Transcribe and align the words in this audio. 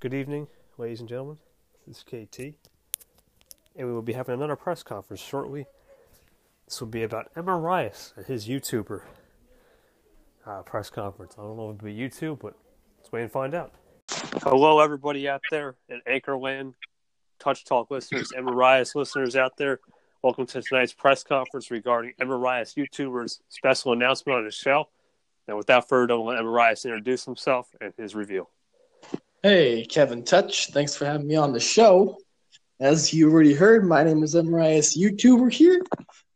Good 0.00 0.14
evening, 0.14 0.46
ladies 0.78 1.00
and 1.00 1.08
gentlemen. 1.10 1.36
This 1.86 1.98
is 1.98 2.04
KT, 2.04 2.56
and 3.76 3.86
we 3.86 3.92
will 3.92 4.00
be 4.00 4.14
having 4.14 4.34
another 4.34 4.56
press 4.56 4.82
conference 4.82 5.20
shortly. 5.20 5.66
This 6.64 6.80
will 6.80 6.88
be 6.88 7.02
about 7.02 7.34
Emrias 7.34 8.16
and 8.16 8.24
his 8.24 8.48
YouTuber 8.48 9.02
uh, 10.46 10.62
press 10.62 10.88
conference. 10.88 11.34
I 11.38 11.42
don't 11.42 11.58
know 11.58 11.68
if 11.68 11.76
it'll 11.76 11.84
be 11.84 11.94
YouTube, 11.94 12.40
but 12.40 12.54
let's 12.96 13.12
wait 13.12 13.24
and 13.24 13.30
find 13.30 13.54
out. 13.54 13.74
Hello, 14.42 14.80
everybody 14.80 15.28
out 15.28 15.42
there 15.50 15.74
in 15.90 16.00
Anchorland, 16.08 16.72
Touch 17.38 17.66
Talk 17.66 17.90
listeners, 17.90 18.32
Emrias 18.34 18.94
listeners 18.94 19.36
out 19.36 19.58
there. 19.58 19.80
Welcome 20.22 20.46
to 20.46 20.62
tonight's 20.62 20.94
press 20.94 21.22
conference 21.22 21.70
regarding 21.70 22.14
Emrias 22.18 22.74
YouTuber's 22.74 23.42
special 23.50 23.92
announcement 23.92 24.38
on 24.38 24.44
his 24.46 24.54
show. 24.54 24.88
And 25.46 25.58
without 25.58 25.90
further 25.90 26.14
ado, 26.14 26.22
let 26.22 26.40
Emrias 26.40 26.86
introduce 26.86 27.26
himself 27.26 27.68
and 27.82 27.92
his 27.98 28.14
reveal. 28.14 28.48
Hey, 29.42 29.86
Kevin 29.86 30.22
Touch. 30.22 30.66
Thanks 30.66 30.94
for 30.94 31.06
having 31.06 31.26
me 31.26 31.34
on 31.34 31.54
the 31.54 31.60
show. 31.60 32.18
As 32.78 33.14
you 33.14 33.32
already 33.32 33.54
heard, 33.54 33.88
my 33.88 34.02
name 34.02 34.22
is 34.22 34.34
Emrias 34.34 34.94
YouTuber 34.94 35.50
here. 35.50 35.80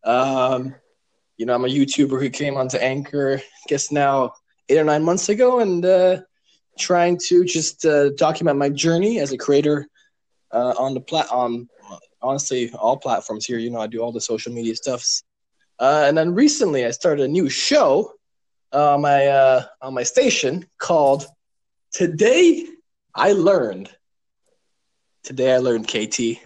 Um, 0.05 0.75
you 1.37 1.45
know, 1.45 1.55
I'm 1.55 1.67
a 1.67 1.69
YouTuber 1.69 2.19
who 2.19 2.31
came 2.31 2.57
onto 2.57 2.79
Anchor, 2.79 3.43
I 3.43 3.43
guess 3.69 3.93
now 3.93 4.33
eight 4.71 4.79
or 4.79 4.85
nine 4.85 5.03
months 5.03 5.29
ago, 5.29 5.61
and 5.61 5.85
uh, 5.85 6.23
trying 6.79 7.19
to 7.27 7.45
just 7.45 7.85
uh, 7.85 8.09
document 8.13 8.57
my 8.57 8.71
journey 8.71 9.19
as 9.19 9.33
a 9.33 9.37
creator 9.37 9.87
uh, 10.53 10.73
on 10.79 10.95
the 10.95 11.01
plat 11.03 11.31
on 11.31 11.69
honestly 12.23 12.73
all 12.73 12.97
platforms 12.97 13.45
here. 13.45 13.59
You 13.59 13.69
know, 13.69 13.83
I 13.83 13.87
do 13.87 14.01
all 14.01 14.13
the 14.13 14.21
social 14.23 14.51
media 14.51 14.75
stuffs. 14.77 15.25
Uh, 15.79 16.05
and 16.07 16.17
then 16.17 16.35
recently, 16.35 16.87
I 16.87 16.91
started 16.91 17.27
a 17.27 17.29
new 17.29 17.51
show 17.51 18.15
on 18.73 19.03
my 19.03 19.27
uh, 19.27 19.65
on 19.83 19.93
my 19.93 20.05
station 20.05 20.65
called 20.79 21.27
Today 21.93 22.67
I 23.17 23.33
learned. 23.33 23.91
Today 25.23 25.55
I 25.55 25.59
learned 25.59 25.87
KT. 25.87 26.41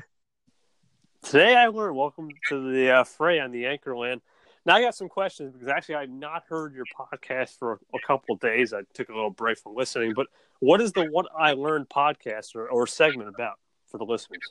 Today 1.22 1.56
I 1.56 1.68
learned. 1.68 1.96
Welcome 1.96 2.28
to 2.50 2.72
the 2.72 2.90
uh, 2.90 3.04
fray 3.04 3.40
on 3.40 3.52
the 3.52 3.64
Anchorland. 3.64 4.20
Now 4.66 4.76
I 4.76 4.82
got 4.82 4.94
some 4.94 5.08
questions 5.08 5.54
because 5.54 5.68
actually 5.68 5.94
I've 5.94 6.10
not 6.10 6.44
heard 6.46 6.74
your 6.74 6.84
podcast 6.84 7.58
for 7.58 7.80
a 7.94 7.98
couple 8.06 8.34
of 8.34 8.40
days. 8.40 8.74
I 8.74 8.82
took 8.92 9.08
a 9.08 9.14
little 9.14 9.30
break 9.30 9.58
from 9.58 9.76
listening. 9.76 10.12
But 10.14 10.26
what 10.60 10.82
is 10.82 10.92
the 10.92 11.06
What 11.06 11.26
I 11.36 11.54
Learned 11.54 11.88
podcast 11.88 12.54
or, 12.54 12.68
or 12.68 12.86
segment 12.86 13.30
about 13.30 13.58
for 13.86 13.96
the 13.96 14.04
listeners? 14.04 14.42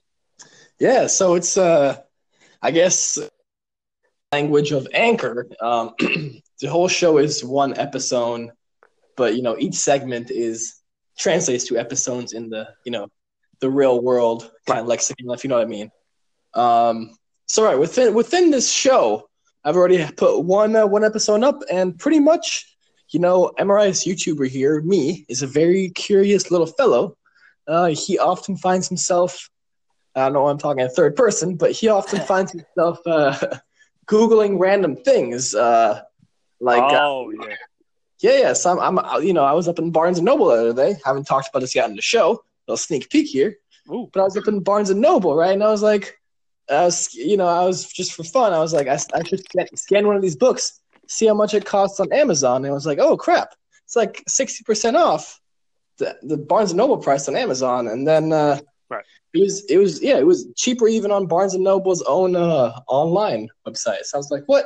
Yeah, 0.80 1.06
so 1.06 1.36
it's 1.36 1.56
uh, 1.56 2.02
I 2.64 2.72
guess 2.72 3.20
language 4.32 4.72
of 4.72 4.88
Anchor. 4.92 5.48
Um, 5.62 5.94
the 6.00 6.68
whole 6.68 6.88
show 6.88 7.20
is 7.20 7.46
one 7.46 7.78
episode, 7.78 8.50
but 9.16 9.36
you 9.36 9.44
know 9.44 9.56
each 9.60 9.76
segment 9.76 10.32
is 10.32 10.77
translates 11.18 11.66
to 11.66 11.78
episodes 11.78 12.34
in 12.34 12.50
the 12.50 12.68
you 12.86 12.92
know 12.92 13.08
the 13.60 13.70
real 13.70 14.02
world 14.02 14.52
kind 14.68 14.80
of 14.80 14.88
lexicon, 14.88 15.30
if 15.32 15.44
you 15.44 15.50
know 15.50 15.58
what 15.58 15.66
I 15.66 15.68
mean. 15.68 15.92
Um, 16.54 17.16
so 17.48 17.64
right 17.64 17.78
within 17.78 18.14
within 18.14 18.52
this 18.52 18.72
show, 18.72 19.30
I've 19.64 19.76
already 19.76 20.06
put 20.12 20.42
one 20.42 20.76
uh, 20.76 20.86
one 20.86 21.04
episode 21.04 21.44
up, 21.44 21.62
and 21.72 21.98
pretty 21.98 22.20
much, 22.20 22.78
you 23.10 23.20
know, 23.20 23.52
Emrias 23.60 24.06
YouTuber 24.06 24.48
here, 24.48 24.82
me, 24.82 25.26
is 25.30 25.42
a 25.42 25.48
very 25.48 25.90
curious 25.90 26.52
little 26.52 26.68
fellow. 26.68 27.18
Uh, 27.68 27.88
he 27.88 28.18
often 28.18 28.56
finds 28.56 28.88
himself, 28.88 29.50
I 30.16 30.26
don't 30.26 30.34
know, 30.34 30.48
I'm 30.48 30.58
talking 30.58 30.82
in 30.82 30.90
third 30.90 31.16
person, 31.16 31.56
but 31.56 31.72
he 31.72 31.90
often 31.90 32.20
finds 32.28 32.52
himself 32.52 33.00
uh, 33.06 33.38
googling 34.08 34.60
random 34.60 34.96
things, 34.96 35.54
uh, 35.54 36.02
like 36.60 36.82
uh, 36.82 37.00
oh 37.02 37.32
yeah. 37.32 37.56
Yeah, 38.20 38.40
yeah. 38.40 38.54
So 38.54 38.80
I'm, 38.80 39.00
I'm, 39.00 39.24
you 39.24 39.34
know, 39.34 39.44
I 39.44 39.54
was 39.54 39.68
up 39.68 39.80
in 39.80 39.92
Barnes 39.92 40.18
and 40.18 40.26
Noble 40.26 40.48
the 40.48 40.70
other 40.70 40.74
day. 40.74 41.00
Haven't 41.06 41.26
talked 41.28 41.50
about 41.50 41.60
this 41.60 41.76
yet 41.76 41.90
in 41.90 41.96
the 41.96 42.02
show. 42.02 42.34
A 42.34 42.72
little 42.72 42.78
sneak 42.78 43.10
peek 43.10 43.28
here. 43.28 43.58
Ooh. 43.92 44.10
But 44.12 44.22
I 44.22 44.24
was 44.24 44.38
up 44.38 44.48
in 44.48 44.60
Barnes 44.62 44.90
and 44.90 45.00
Noble, 45.02 45.36
right? 45.36 45.54
And 45.54 45.64
I 45.64 45.70
was 45.70 45.82
like, 45.82 46.20
I 46.70 46.84
was, 46.84 47.14
you 47.14 47.38
know, 47.38 47.48
I 47.48 47.64
was 47.64 47.92
just 47.92 48.14
for 48.14 48.24
fun. 48.24 48.52
I 48.52 48.60
was 48.60 48.74
like, 48.74 48.88
I, 48.88 49.00
I 49.14 49.24
should 49.24 49.40
scan, 49.40 49.68
scan 49.76 50.08
one 50.08 50.18
of 50.18 50.22
these 50.22 50.36
books, 50.36 50.82
see 51.08 51.28
how 51.28 51.34
much 51.34 51.54
it 51.54 51.66
costs 51.66 52.00
on 52.00 52.12
Amazon. 52.12 52.66
And 52.66 52.72
I 52.72 52.74
was 52.74 52.86
like, 52.86 53.00
oh 53.00 53.16
crap, 53.16 53.54
it's 53.86 53.96
like 53.96 54.22
sixty 54.28 54.66
percent 54.66 54.98
off 54.98 55.40
the, 55.98 56.18
the 56.24 56.38
Barnes 56.38 56.72
and 56.72 56.78
Noble 56.78 56.98
price 56.98 57.30
on 57.30 57.38
Amazon. 57.38 57.88
And 57.88 58.06
then 58.06 58.34
uh, 58.34 58.60
Right. 58.90 59.06
it 59.34 59.40
was, 59.40 59.66
it 59.66 59.78
was, 59.78 60.02
yeah, 60.02 60.18
it 60.18 60.26
was 60.26 60.48
cheaper 60.56 60.88
even 60.88 61.12
on 61.12 61.28
Barnes 61.28 61.54
and 61.54 61.64
Noble's 61.64 62.02
own 62.04 62.36
uh, 62.36 62.80
online 62.88 63.50
website. 63.66 64.04
So 64.04 64.18
I 64.18 64.18
was 64.18 64.32
like, 64.32 64.44
what? 64.48 64.66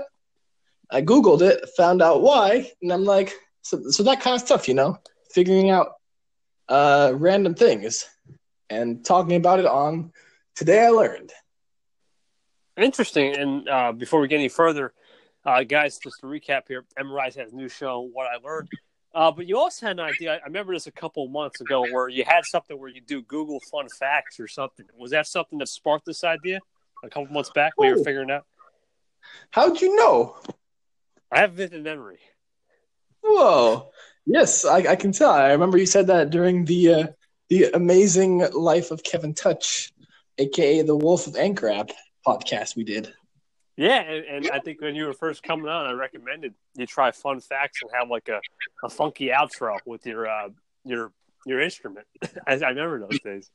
I 0.91 1.01
googled 1.01 1.41
it, 1.41 1.69
found 1.77 2.01
out 2.01 2.21
why, 2.21 2.71
and 2.81 2.91
I'm 2.91 3.05
like, 3.05 3.33
so, 3.61 3.89
so 3.89 4.03
that 4.03 4.19
kind 4.19 4.35
of 4.35 4.41
stuff, 4.45 4.67
you 4.67 4.73
know, 4.73 4.97
figuring 5.31 5.69
out 5.69 5.93
uh, 6.67 7.13
random 7.15 7.55
things 7.55 8.05
and 8.69 9.03
talking 9.05 9.35
about 9.35 9.59
it 9.59 9.65
on 9.65 10.11
today. 10.55 10.85
I 10.85 10.89
learned. 10.89 11.31
Interesting. 12.77 13.35
And 13.37 13.69
uh, 13.69 13.91
before 13.91 14.19
we 14.19 14.27
get 14.27 14.37
any 14.37 14.49
further, 14.49 14.93
uh, 15.45 15.63
guys, 15.63 15.99
just 16.03 16.19
to 16.21 16.27
recap 16.27 16.63
here, 16.67 16.85
Rice 17.03 17.35
has 17.35 17.51
a 17.53 17.55
new 17.55 17.69
show, 17.69 18.09
What 18.11 18.27
I 18.27 18.43
Learned. 18.43 18.69
Uh, 19.13 19.31
but 19.31 19.45
you 19.45 19.57
also 19.57 19.87
had 19.87 19.99
an 19.99 20.05
idea. 20.05 20.35
I 20.35 20.45
remember 20.45 20.73
this 20.73 20.87
a 20.87 20.91
couple 20.91 21.27
months 21.27 21.59
ago 21.59 21.81
where 21.91 22.07
you 22.07 22.23
had 22.25 22.45
something 22.45 22.79
where 22.79 22.89
you 22.89 23.01
do 23.01 23.21
Google 23.23 23.59
fun 23.71 23.87
facts 23.99 24.39
or 24.39 24.47
something. 24.47 24.85
Was 24.97 25.11
that 25.11 25.27
something 25.27 25.59
that 25.59 25.67
sparked 25.67 26.05
this 26.05 26.23
idea 26.23 26.59
a 27.03 27.09
couple 27.09 27.27
months 27.33 27.51
back 27.53 27.73
when 27.75 27.89
you 27.89 27.97
were 27.97 28.03
figuring 28.03 28.31
out? 28.31 28.45
How'd 29.51 29.81
you 29.81 29.95
know? 29.95 30.37
I 31.31 31.41
have 31.41 31.53
vivid 31.53 31.83
memory. 31.83 32.19
Whoa. 33.21 33.91
Yes, 34.25 34.65
I, 34.65 34.77
I 34.77 34.95
can 34.95 35.11
tell. 35.11 35.31
I 35.31 35.51
remember 35.51 35.77
you 35.77 35.85
said 35.85 36.07
that 36.07 36.29
during 36.29 36.65
the 36.65 36.93
uh, 36.93 37.07
the 37.49 37.71
amazing 37.73 38.39
life 38.53 38.91
of 38.91 39.03
Kevin 39.03 39.33
Touch, 39.33 39.91
aka 40.37 40.81
the 40.81 40.95
Wolf 40.95 41.27
of 41.27 41.35
Anchor 41.35 41.69
app 41.69 41.91
podcast 42.25 42.75
we 42.75 42.83
did. 42.83 43.13
Yeah, 43.77 44.01
and, 44.01 44.25
and 44.25 44.51
I 44.51 44.59
think 44.59 44.81
when 44.81 44.95
you 44.95 45.05
were 45.05 45.13
first 45.13 45.41
coming 45.41 45.67
on, 45.67 45.87
I 45.87 45.93
recommended 45.93 46.53
you 46.75 46.85
try 46.85 47.11
fun 47.11 47.39
facts 47.39 47.79
and 47.81 47.89
have 47.93 48.09
like 48.09 48.29
a, 48.29 48.41
a 48.83 48.89
funky 48.89 49.29
outro 49.29 49.79
with 49.85 50.05
your 50.05 50.27
uh, 50.27 50.49
your 50.85 51.11
your 51.45 51.61
instrument. 51.61 52.05
I, 52.47 52.53
I 52.53 52.69
remember 52.69 53.07
those 53.07 53.19
days. 53.21 53.49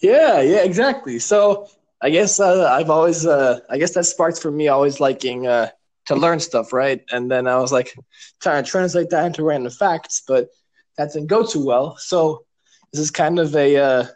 Yeah, 0.00 0.40
yeah, 0.42 0.62
exactly. 0.62 1.18
So 1.18 1.68
I 2.02 2.10
guess 2.10 2.38
uh, 2.40 2.68
I've 2.70 2.90
always, 2.90 3.24
uh, 3.24 3.60
I 3.70 3.78
guess 3.78 3.94
that 3.94 4.04
sparks 4.04 4.38
for 4.38 4.50
me 4.50 4.68
always 4.68 5.00
liking 5.00 5.46
uh, 5.46 5.70
to 6.06 6.14
learn 6.14 6.40
stuff, 6.40 6.72
right? 6.72 7.02
And 7.10 7.30
then 7.30 7.46
I 7.46 7.56
was 7.58 7.72
like 7.72 7.94
trying 8.40 8.64
to 8.64 8.70
translate 8.70 9.10
that 9.10 9.26
into 9.26 9.44
random 9.44 9.72
facts, 9.72 10.22
but 10.26 10.48
that 10.96 11.12
didn't 11.12 11.28
go 11.28 11.44
too 11.44 11.64
well. 11.64 11.96
So 11.98 12.44
this 12.92 13.00
is 13.00 13.10
kind 13.10 13.38
of 13.38 13.54
a 13.56 13.76
uh, 13.76 14.06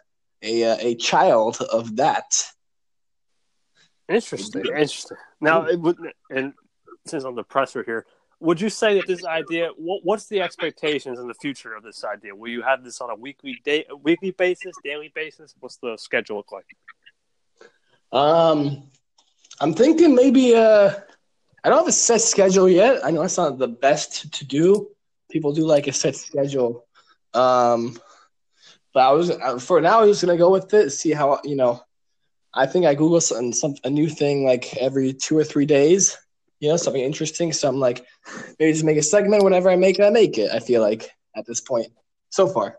a 0.41 0.63
uh, 0.63 0.77
a 0.79 0.95
child 0.95 1.57
of 1.71 1.97
that. 1.97 2.31
Interesting, 4.07 4.65
interesting. 4.65 5.17
Now, 5.39 5.65
it 5.65 5.79
would, 5.79 5.97
and 6.31 6.53
since 7.05 7.23
I'm 7.23 7.35
the 7.35 7.43
presser 7.43 7.83
here, 7.83 8.05
would 8.39 8.59
you 8.59 8.69
say 8.69 8.95
that 8.95 9.05
this 9.05 9.23
idea? 9.25 9.69
What, 9.77 10.03
what's 10.03 10.27
the 10.27 10.41
expectations 10.41 11.19
in 11.19 11.27
the 11.27 11.33
future 11.35 11.75
of 11.75 11.83
this 11.83 12.03
idea? 12.03 12.33
Will 12.35 12.49
you 12.49 12.61
have 12.61 12.83
this 12.83 13.01
on 13.01 13.09
a 13.09 13.15
weekly 13.15 13.61
day, 13.63 13.85
weekly 14.01 14.31
basis, 14.31 14.73
daily 14.83 15.11
basis? 15.13 15.53
What's 15.59 15.77
the 15.77 15.97
schedule 15.97 16.37
look 16.37 16.51
like? 16.51 16.65
Um, 18.11 18.89
I'm 19.59 19.73
thinking 19.73 20.15
maybe 20.15 20.55
uh, 20.55 20.95
I 21.63 21.69
don't 21.69 21.79
have 21.79 21.87
a 21.87 21.91
set 21.91 22.21
schedule 22.21 22.69
yet. 22.69 23.05
I 23.05 23.11
know 23.11 23.21
that's 23.21 23.37
not 23.37 23.57
the 23.57 23.67
best 23.67 24.33
to 24.33 24.45
do. 24.45 24.89
People 25.29 25.53
do 25.53 25.65
like 25.65 25.87
a 25.87 25.93
set 25.93 26.15
schedule. 26.15 26.85
Um, 27.33 27.99
but 28.93 29.01
I 29.01 29.11
was 29.11 29.29
uh, 29.29 29.59
for 29.59 29.81
now. 29.81 30.01
I 30.01 30.05
was 30.05 30.21
gonna 30.21 30.37
go 30.37 30.49
with 30.49 30.73
it. 30.73 30.91
See 30.91 31.11
how 31.11 31.39
you 31.43 31.55
know. 31.55 31.81
I 32.53 32.65
think 32.65 32.85
I 32.85 32.95
Google 32.95 33.21
some, 33.21 33.53
some 33.53 33.75
a 33.83 33.89
new 33.89 34.09
thing 34.09 34.43
like 34.43 34.75
every 34.77 35.13
two 35.13 35.37
or 35.37 35.43
three 35.43 35.67
days. 35.67 36.17
You 36.59 36.69
know, 36.69 36.77
something 36.77 37.01
interesting. 37.01 37.53
So 37.53 37.69
I'm 37.69 37.79
like, 37.79 38.05
maybe 38.59 38.73
just 38.73 38.83
make 38.83 38.97
a 38.97 39.03
segment. 39.03 39.43
Whenever 39.43 39.69
I 39.69 39.75
make 39.75 39.99
it, 39.99 40.03
I 40.03 40.09
make 40.09 40.37
it. 40.37 40.51
I 40.51 40.59
feel 40.59 40.81
like 40.81 41.09
at 41.35 41.45
this 41.45 41.61
point, 41.61 41.87
so 42.31 42.47
far. 42.47 42.77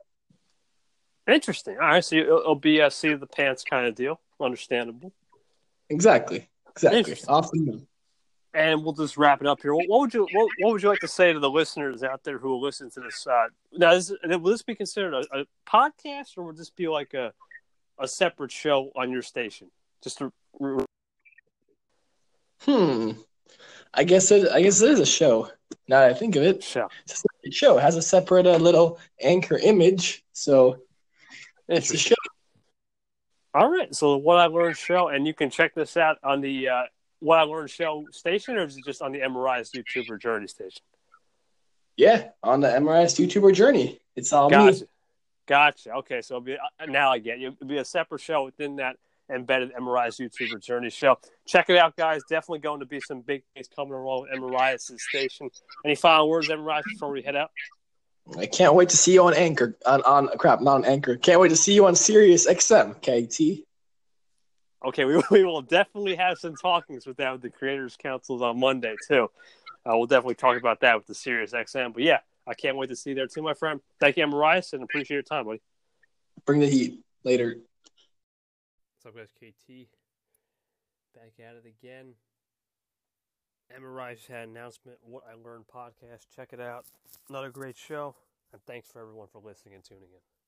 Interesting. 1.28 1.74
All 1.74 1.86
right, 1.86 2.04
so 2.04 2.16
it'll, 2.16 2.38
it'll 2.38 2.54
be 2.56 2.80
a 2.80 2.90
seat 2.90 3.12
of 3.12 3.20
the 3.20 3.26
pants 3.26 3.62
kind 3.62 3.86
of 3.86 3.94
deal. 3.94 4.20
Understandable. 4.40 5.12
Exactly. 5.88 6.48
Exactly. 6.70 7.16
Off 7.28 7.50
the 7.52 7.60
moon. 7.60 7.86
And 8.52 8.82
we'll 8.82 8.94
just 8.94 9.16
wrap 9.16 9.40
it 9.40 9.46
up 9.46 9.62
here. 9.62 9.72
What, 9.74 9.88
what 9.88 10.00
would 10.00 10.14
you 10.14 10.26
what, 10.32 10.48
what 10.58 10.72
would 10.72 10.82
you 10.82 10.88
like 10.88 10.98
to 11.00 11.08
say 11.08 11.32
to 11.32 11.38
the 11.38 11.48
listeners 11.50 12.02
out 12.02 12.24
there 12.24 12.38
who 12.38 12.48
will 12.48 12.60
listen 12.60 12.90
to 12.90 13.00
this? 13.00 13.24
Uh, 13.26 13.46
now, 13.72 13.92
is, 13.92 14.12
will 14.24 14.40
this 14.40 14.62
be 14.62 14.74
considered 14.74 15.14
a, 15.14 15.40
a 15.40 15.44
podcast, 15.68 16.36
or 16.36 16.42
will 16.42 16.52
this 16.52 16.70
be 16.70 16.88
like 16.88 17.14
a 17.14 17.32
a 17.98 18.08
separate 18.08 18.50
show 18.50 18.90
on 18.96 19.12
your 19.12 19.22
station? 19.22 19.70
Just 20.02 20.18
to, 20.18 20.32
Hmm. 22.62 23.12
I 23.94 24.04
guess 24.04 24.30
it. 24.30 24.50
I 24.50 24.62
guess 24.62 24.80
it 24.82 24.90
is 24.90 25.00
a 25.00 25.06
show. 25.06 25.50
Now 25.88 26.00
that 26.00 26.10
I 26.10 26.14
think 26.14 26.36
of 26.36 26.42
it, 26.42 26.62
show. 26.62 26.88
it's 27.04 27.24
a 27.46 27.50
show. 27.50 27.78
It 27.78 27.82
has 27.82 27.96
a 27.96 28.02
separate 28.02 28.46
uh, 28.46 28.56
little 28.56 28.98
anchor 29.20 29.58
image, 29.58 30.24
so 30.32 30.78
it's 31.68 31.92
a 31.92 31.96
show. 31.96 32.14
All 33.54 33.70
right. 33.70 33.92
So 33.94 34.16
What 34.16 34.38
I 34.38 34.46
Learned 34.46 34.76
show, 34.76 35.08
and 35.08 35.26
you 35.26 35.34
can 35.34 35.50
check 35.50 35.74
this 35.74 35.96
out 35.96 36.18
on 36.22 36.40
the 36.40 36.68
uh, 36.68 36.82
What 37.20 37.38
I 37.38 37.44
Learned 37.44 37.70
show 37.70 38.06
station, 38.10 38.56
or 38.56 38.64
is 38.64 38.76
it 38.76 38.84
just 38.84 39.02
on 39.02 39.12
the 39.12 39.20
Emrias 39.20 39.70
YouTuber 39.74 40.20
Journey 40.20 40.48
station? 40.48 40.82
Yeah, 41.96 42.28
on 42.42 42.60
the 42.60 42.68
Emrias 42.68 43.18
YouTuber 43.20 43.54
journey. 43.54 44.00
It's 44.16 44.32
all 44.32 44.48
me. 44.48 44.56
Gotcha. 44.56 44.84
Gotcha. 45.46 45.90
Okay, 45.96 46.22
so 46.22 46.36
it'll 46.36 46.44
be 46.44 46.54
uh, 46.54 46.86
now 46.86 47.12
I 47.12 47.18
get 47.18 47.38
you. 47.38 47.48
It'll 47.48 47.66
be 47.66 47.76
a 47.76 47.84
separate 47.84 48.22
show 48.22 48.44
within 48.44 48.76
that 48.76 48.96
embedded 49.30 49.74
Emrias 49.74 50.20
YouTube 50.20 50.62
Journey 50.62 50.90
show. 50.90 51.18
Check 51.46 51.70
it 51.70 51.76
out, 51.76 51.96
guys. 51.96 52.22
Definitely 52.28 52.60
going 52.60 52.80
to 52.80 52.86
be 52.86 53.00
some 53.00 53.20
big 53.20 53.42
things 53.54 53.68
coming 53.68 53.92
along 53.92 54.22
with 54.22 54.40
MRI's 54.40 54.90
station. 55.10 55.50
Any 55.84 55.94
final 55.94 56.28
words, 56.28 56.48
Emrias, 56.48 56.82
before 56.84 57.10
we 57.10 57.22
head 57.22 57.36
out? 57.36 57.50
I 58.38 58.46
can't 58.46 58.74
wait 58.74 58.88
to 58.90 58.96
see 58.96 59.14
you 59.14 59.24
on 59.24 59.34
Anchor. 59.34 59.76
On, 59.86 60.02
on 60.02 60.28
crap, 60.38 60.60
not 60.60 60.76
on 60.76 60.84
Anchor. 60.84 61.16
Can't 61.16 61.40
wait 61.40 61.48
to 61.48 61.56
see 61.56 61.74
you 61.74 61.86
on 61.86 61.96
Sirius 61.96 62.48
XM, 62.48 62.94
KT. 63.00 63.66
Okay, 64.84 65.04
we, 65.04 65.22
we 65.30 65.44
will 65.44 65.62
definitely 65.62 66.16
have 66.16 66.38
some 66.38 66.56
talkings 66.56 67.06
with 67.06 67.16
that 67.18 67.32
with 67.32 67.42
the 67.42 67.50
Creators 67.50 67.96
Councils 67.96 68.42
on 68.42 68.58
Monday 68.58 68.96
too. 69.06 69.30
Uh, 69.86 69.96
we'll 69.96 70.06
definitely 70.06 70.34
talk 70.34 70.58
about 70.58 70.80
that 70.80 70.96
with 70.96 71.06
the 71.06 71.14
Sirius 71.14 71.52
XM. 71.52 71.94
But 71.94 72.02
yeah, 72.02 72.18
I 72.46 72.54
can't 72.54 72.76
wait 72.76 72.88
to 72.88 72.96
see 72.96 73.10
you 73.10 73.16
there 73.16 73.26
too, 73.26 73.42
my 73.42 73.54
friend. 73.54 73.80
Thank 73.98 74.16
you, 74.16 74.26
Marias, 74.26 74.72
and 74.72 74.82
appreciate 74.82 75.14
your 75.14 75.22
time, 75.22 75.46
buddy. 75.46 75.60
Bring 76.44 76.60
the 76.60 76.68
heat 76.68 77.00
later. 77.24 77.56
What's 79.02 79.16
up, 79.16 79.16
guys? 79.16 79.30
KT 79.32 79.88
back 81.14 81.32
at 81.38 81.56
it 81.56 81.64
again. 81.66 82.14
Emrias 83.76 84.16
just 84.16 84.28
had 84.28 84.48
an 84.48 84.56
announcement. 84.56 84.98
What 85.02 85.22
I 85.30 85.34
Learned 85.34 85.64
podcast. 85.72 86.26
Check 86.34 86.52
it 86.52 86.60
out. 86.60 86.86
Another 87.28 87.50
great 87.50 87.76
show. 87.76 88.14
And 88.52 88.60
thanks 88.66 88.88
for 88.90 89.00
everyone 89.00 89.28
for 89.30 89.40
listening 89.40 89.74
and 89.74 89.84
tuning 89.84 90.10
in. 90.12 90.39